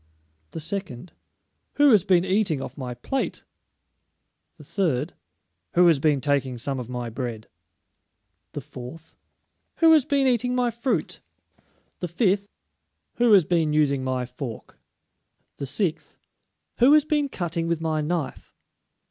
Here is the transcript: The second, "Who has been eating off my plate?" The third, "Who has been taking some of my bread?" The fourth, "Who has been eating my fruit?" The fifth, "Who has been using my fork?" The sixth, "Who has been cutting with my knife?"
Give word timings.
The 0.49 0.59
second, 0.59 1.13
"Who 1.73 1.91
has 1.91 2.03
been 2.03 2.25
eating 2.25 2.59
off 2.59 2.75
my 2.75 2.95
plate?" 2.95 3.43
The 4.57 4.63
third, 4.63 5.13
"Who 5.75 5.85
has 5.85 5.99
been 5.99 6.21
taking 6.21 6.57
some 6.57 6.79
of 6.79 6.89
my 6.89 7.11
bread?" 7.11 7.47
The 8.53 8.61
fourth, 8.61 9.15
"Who 9.75 9.91
has 9.93 10.03
been 10.03 10.25
eating 10.25 10.55
my 10.55 10.71
fruit?" 10.71 11.19
The 11.99 12.07
fifth, 12.07 12.47
"Who 13.17 13.31
has 13.33 13.45
been 13.45 13.73
using 13.73 14.03
my 14.03 14.25
fork?" 14.25 14.79
The 15.57 15.67
sixth, 15.67 16.17
"Who 16.79 16.93
has 16.93 17.05
been 17.05 17.29
cutting 17.29 17.67
with 17.67 17.79
my 17.79 18.01
knife?" 18.01 18.55